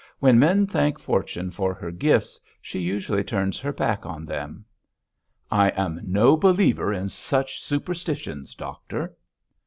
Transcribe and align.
'When 0.17 0.39
men 0.39 0.65
thank 0.65 0.97
fortune 0.97 1.51
for 1.51 1.75
her 1.75 1.91
gifts 1.91 2.41
she 2.59 2.79
usually 2.79 3.23
turns 3.23 3.59
her 3.59 3.71
back 3.71 4.03
on 4.03 4.25
them.' 4.25 4.65
'I 5.51 5.69
am 5.77 6.01
no 6.03 6.35
believer 6.35 6.91
in 6.91 7.07
such 7.07 7.61
superstitions, 7.61 8.55
doctor.' 8.55 9.15